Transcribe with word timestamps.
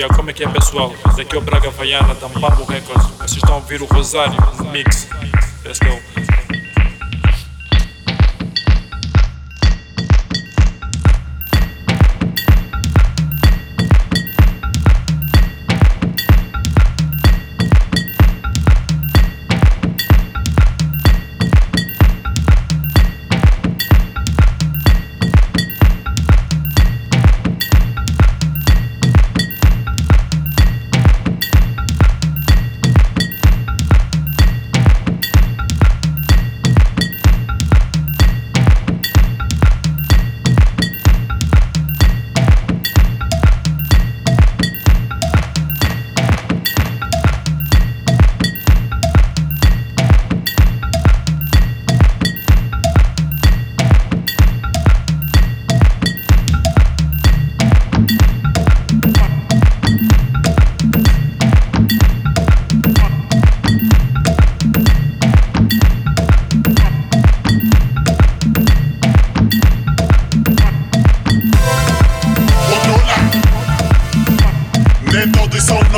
Yeah, 0.00 0.16
como 0.16 0.30
é 0.30 0.32
que 0.32 0.42
é 0.42 0.48
pessoal? 0.48 0.94
Daqui 1.14 1.36
é 1.36 1.38
o 1.38 1.42
Braga 1.42 1.68
Vaiana, 1.72 2.14
da 2.14 2.26
Mambo 2.26 2.64
Records. 2.64 3.06
Vocês 3.18 3.32
estão 3.32 3.52
a 3.52 3.56
ouvir 3.56 3.82
o 3.82 3.84
Rosário 3.84 4.34
Mix. 4.72 5.06
Let's 5.62 5.78
go. 5.78 6.09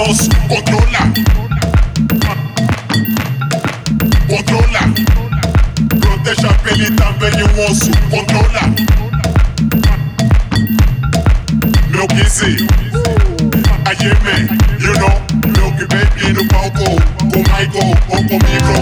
controla. 0.03 0.99
Controla. 4.27 4.81
Proteja 6.01 6.51
a 6.51 6.55
pele 6.55 6.91
também 6.91 7.31
e 7.39 7.43
o 7.45 7.71
osso. 7.71 7.91
Controla. 8.11 8.63
Meu 11.91 12.07
Kizzy. 12.09 12.67
I 13.87 13.95
am 14.09 14.59
you 14.81 14.93
know. 14.95 15.23
Meu 15.57 15.71
que 15.77 15.87
baby 15.87 16.33
no 16.33 16.49
palco. 16.49 17.01
Com 17.19 17.39
Michael 17.39 17.97
ou 18.09 18.25
comigo. 18.25 18.75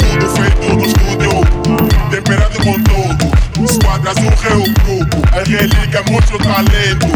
Tudo 0.00 0.26
feito 0.34 0.74
no 0.74 0.84
estúdio. 0.84 2.10
Temperado 2.10 2.58
com 2.58 2.82
todo. 2.82 3.36
Esquadras 3.64 4.16
o 4.16 4.28
reu 4.42 4.62
grupo. 4.82 5.16
É 5.32 5.38
a 5.38 5.44
religa, 5.44 6.02
muito 6.10 6.38
talento. 6.38 7.06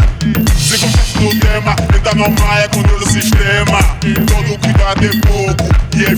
Se 0.57 0.77
gostas 0.77 1.13
do 1.13 1.39
tema, 1.39 1.75
entra 1.93 2.15
no 2.15 2.29
maia 2.31 2.69
com 2.69 2.90
sistema. 3.11 3.79
Todo 4.25 4.57
cuidado 4.59 5.05
é 5.05 5.27
pouco. 5.27 5.69
E 5.97 6.05
é 6.05 6.15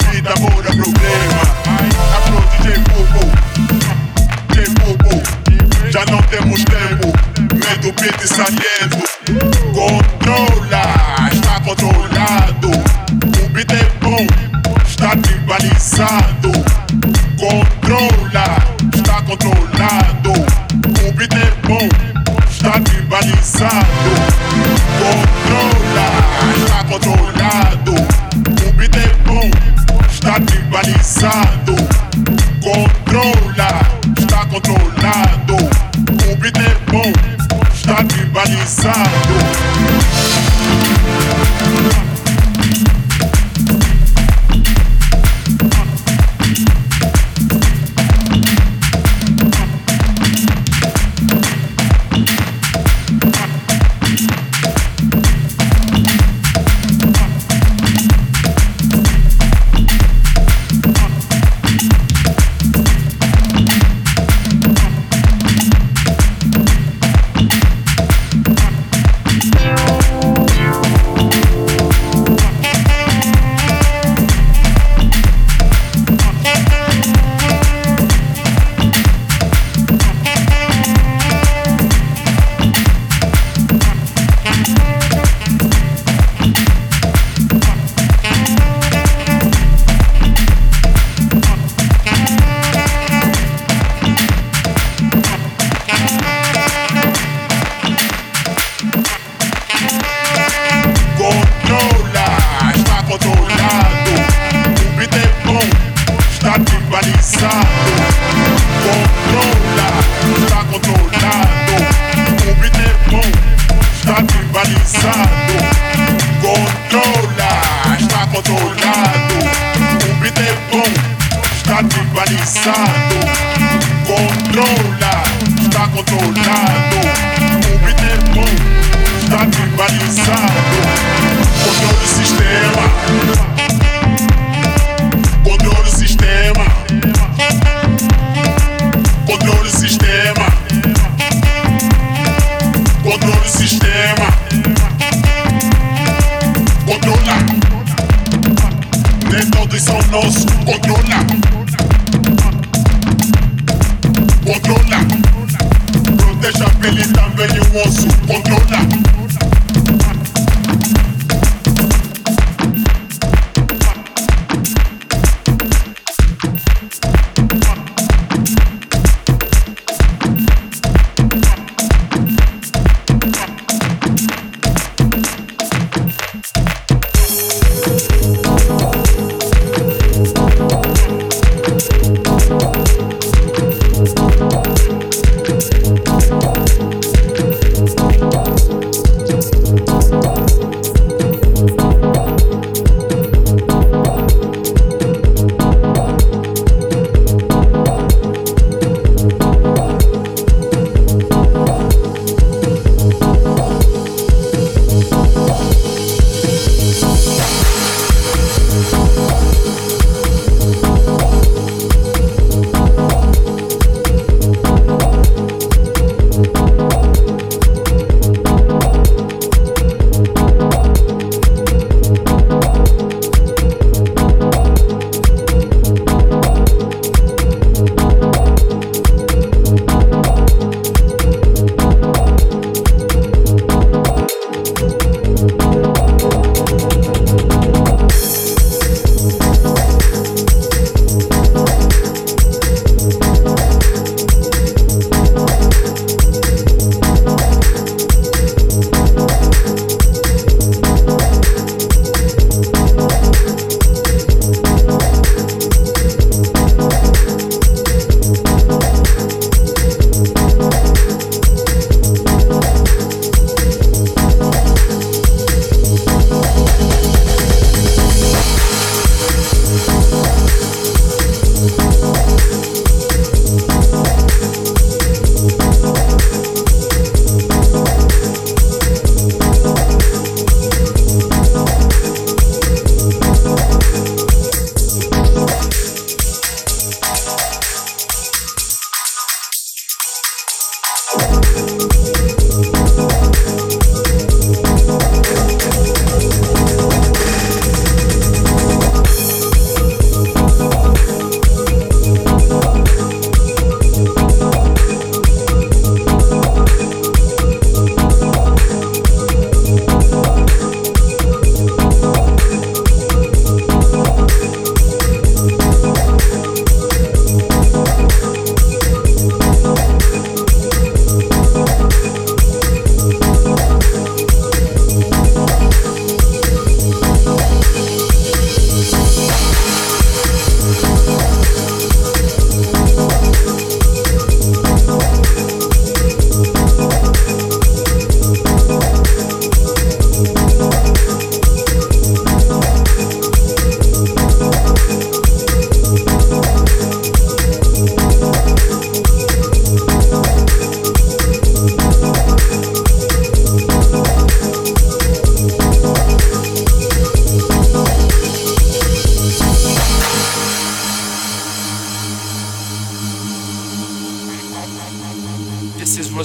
Salve! 38.65 39.42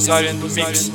Rosarian 0.09 0.41
Mix. 0.41 0.89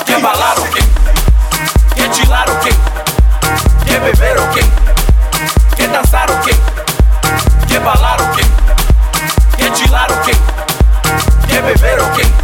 Quer 0.05 0.21
balar 0.21 0.59
o 0.59 0.63
quê? 0.71 0.81
Quer 1.95 2.09
tirar 2.11 2.49
o 2.49 2.59
quê? 2.61 2.71
Quer 3.87 4.01
beber 4.01 4.39
o 4.39 4.49
quê? 4.51 4.61
Quer 5.77 5.89
dançar 5.89 6.31
o 6.31 6.41
quê? 6.41 6.55
Quer 7.69 7.81
balar 7.81 8.21
o 8.21 8.37
quê? 8.37 8.43
Quer 9.57 9.71
tirar 9.73 10.11
o 10.11 10.21
quê? 10.23 10.33
Quer 11.49 11.63
beber 11.63 12.01
o 12.01 12.11
quê? 12.13 12.23
Quer 12.23 12.38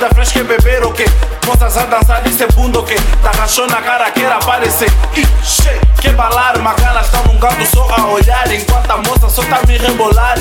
bebida 0.00 0.08
fresca, 0.14 0.32
quer 0.32 0.44
beber 0.44 0.84
o 0.84 0.92
quê? 0.92 1.04
Moças 1.46 1.76
a 1.76 1.84
dançar 1.84 2.22
e 2.26 2.52
bunda 2.54 2.80
o 2.80 2.82
quê? 2.82 2.96
Tá 3.22 3.30
rachou 3.32 3.66
na 3.66 3.82
cara, 3.82 4.10
quer 4.10 4.32
aparecer 4.32 4.90
Ixi, 5.14 5.80
Quer 6.00 6.14
balar, 6.14 6.58
mas 6.58 6.76
cara 6.76 7.02
tá 7.02 7.18
num 7.26 7.38
canto 7.38 7.66
só 7.66 7.86
a 7.94 8.06
olhar 8.06 8.50
Enquanto 8.50 8.90
a 8.90 8.96
moça 8.98 9.28
só 9.28 9.42
tá 9.42 9.60
me 9.66 9.76
rebolar 9.76 10.38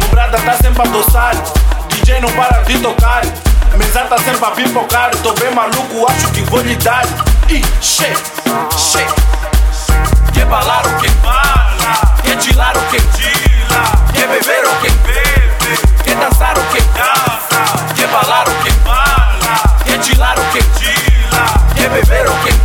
Mobrada 0.00 0.38
tá 0.38 0.54
sempre 0.54 0.82
a 0.82 0.86
doçar 0.86 1.34
DJ 1.88 2.20
não 2.20 2.30
para 2.32 2.62
de 2.64 2.78
tocar 2.78 3.22
Mesa 3.76 4.00
tá 4.00 4.18
sempre 4.18 4.44
a 4.44 4.50
pipocar 4.50 5.10
Tô 5.22 5.32
bem 5.34 5.54
maluco, 5.54 6.10
acho 6.10 6.28
que 6.32 6.40
vou 6.42 6.60
lhe 6.62 6.74
dar 6.76 7.04
Ixi. 7.48 8.12
Quer 10.32 10.46
balar 10.46 10.84
o 10.84 10.96
quê? 11.00 11.08
Bala. 11.22 12.16
Quer 12.24 12.36
tirar 12.38 12.76
o 12.76 12.80
quê? 12.90 12.98
Tila. 13.14 14.12
Quer 14.12 14.28
beber 14.28 14.64
o 14.64 14.80
quê? 14.80 14.90
Bebe. 15.04 16.02
Quer 16.02 16.16
dançar 16.16 16.58
o 16.58 16.62
quê? 16.72 16.82
Dança. 16.94 17.85
Tirar 19.98 20.38
o 20.38 20.42
quê? 20.52 20.58
Tila. 20.78 21.74
Quer 21.74 21.90
beber 21.90 22.26
o 22.26 22.32
quê? 22.44 22.55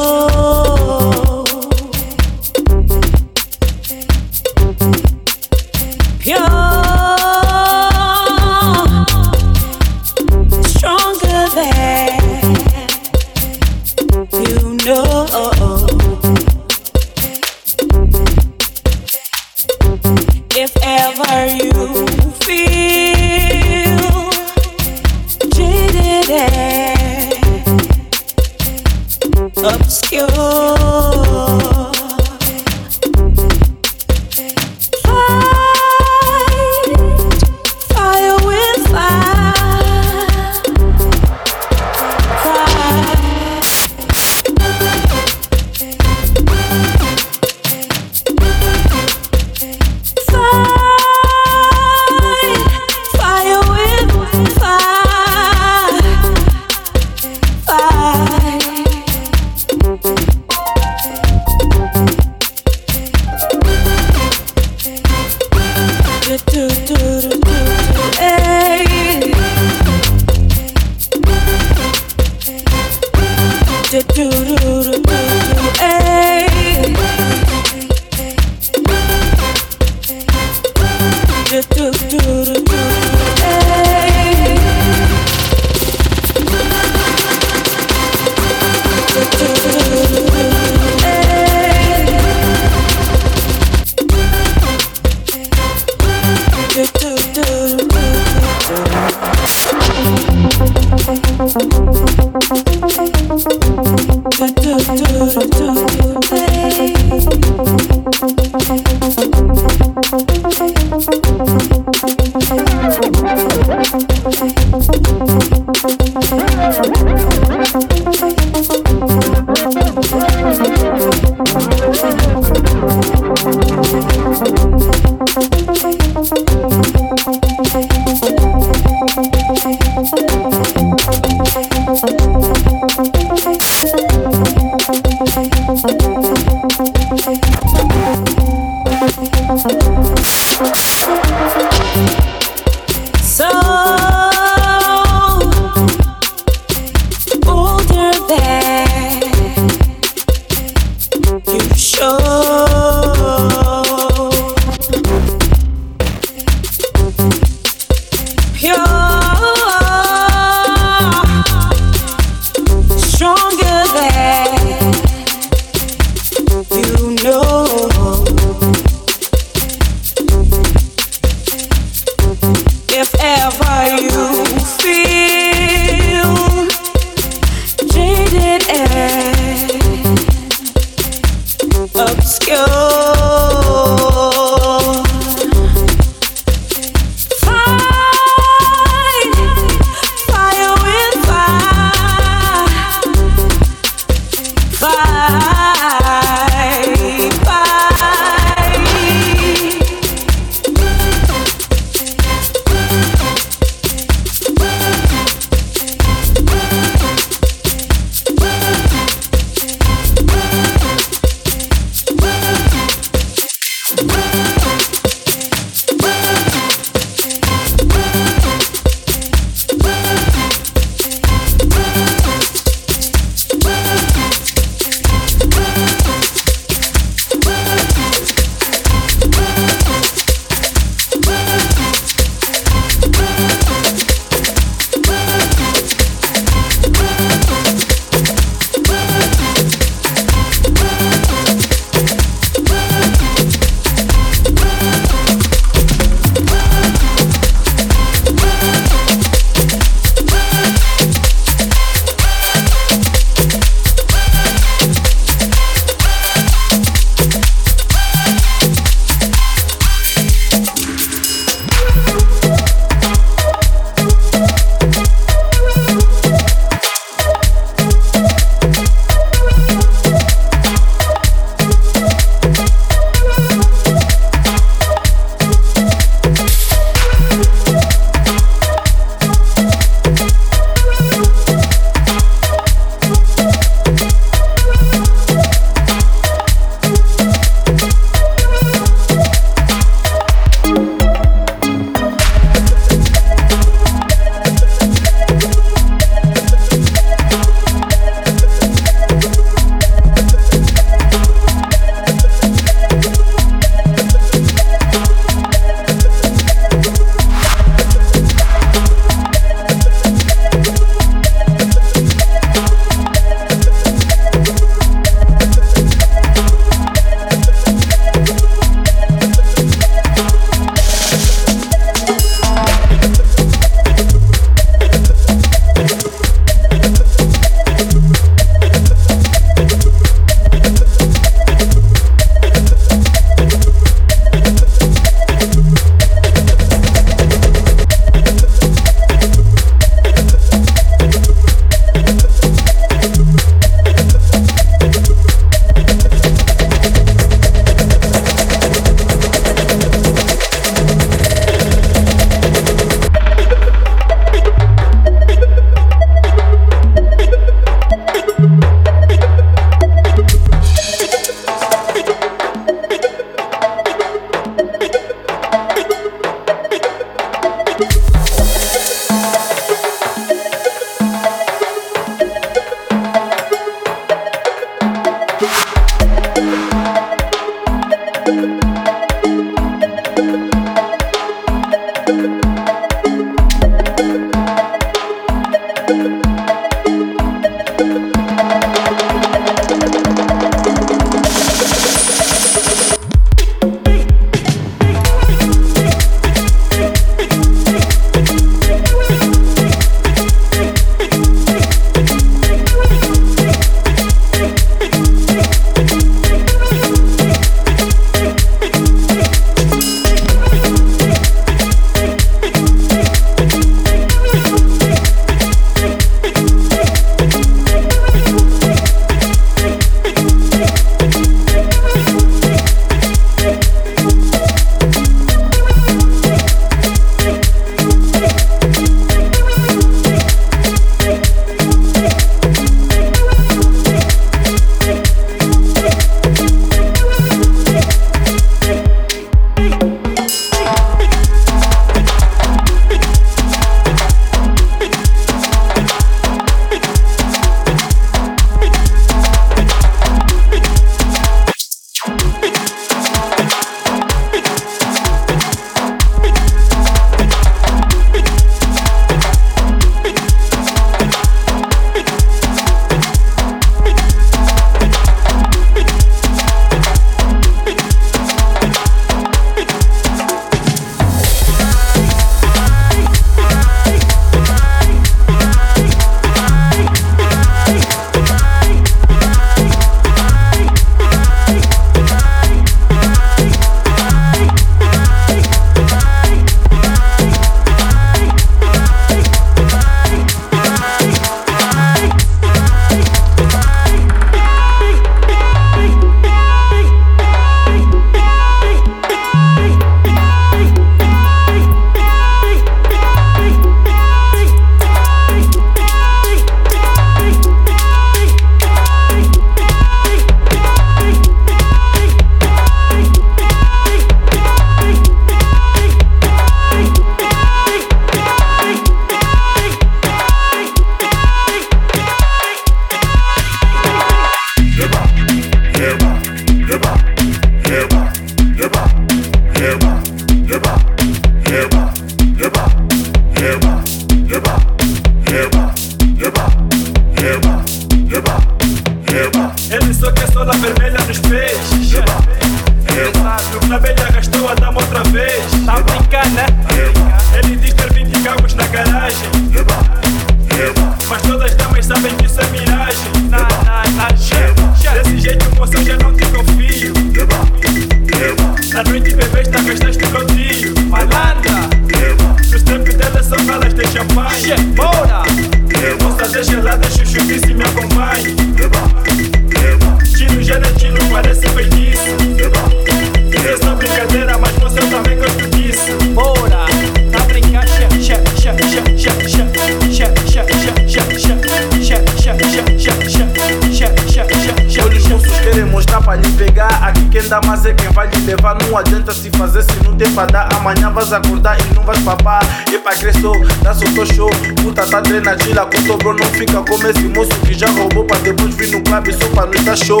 desse 596.92 597.08
moço 597.08 597.30
que 597.46 597.54
já 597.54 597.68
roubou 597.68 598.04
pra 598.04 598.18
depois 598.18 598.54
vir 598.56 598.68
no 598.68 598.80
club 598.82 599.12
só 599.12 599.28
pra 599.28 599.46
nos 599.46 599.64
dar 599.64 599.76
show. 599.76 600.00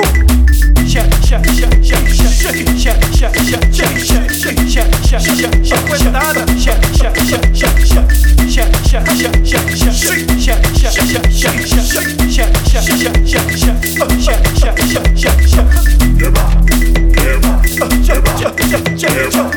Yeah. 19.20 19.49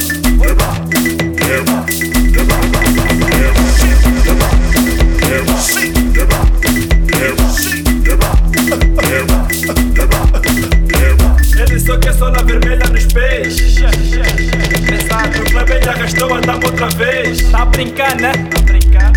brincar, 17.83 18.15
né? 18.15 18.31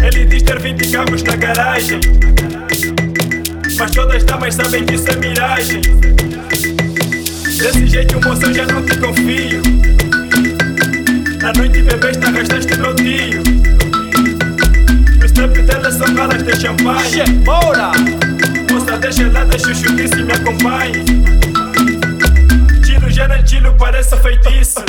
Ele 0.02 0.24
diz 0.26 0.42
ter 0.42 0.58
20 0.58 0.90
carros 0.90 1.22
na 1.22 1.36
garagem. 1.36 2.00
Mas 3.78 3.90
todas 3.92 4.16
as 4.16 4.24
damas 4.24 4.54
sabem 4.54 4.84
que 4.84 4.94
isso 4.94 5.08
é 5.08 5.16
miragem. 5.16 5.80
Desse 7.58 7.86
jeito, 7.86 8.20
moça, 8.26 8.46
eu 8.46 8.54
já 8.54 8.66
não 8.66 8.84
te 8.84 8.98
confio. 8.98 9.62
Na 11.40 11.52
noite, 11.52 11.82
bebê, 11.82 12.10
está 12.10 12.30
gastaste 12.30 12.76
meu 12.76 12.94
tio. 12.94 13.42
No 15.18 15.26
strap 15.26 15.56
dela 15.58 15.92
são 15.92 16.14
balas 16.14 16.42
de 16.42 16.60
champanhe. 16.60 17.22
Bora! 17.44 17.92
Moça, 18.72 18.98
deixa 18.98 19.30
lá, 19.30 19.44
deixa 19.44 19.70
o 19.70 19.74
chutice 19.74 20.18
e 20.18 20.24
me 20.24 20.32
acompanhe. 20.32 21.04
Tiro, 22.84 23.10
gera, 23.10 23.42
tiro, 23.42 23.72
parece 23.78 24.16
feitiço. 24.16 24.80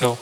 Go. 0.00 0.16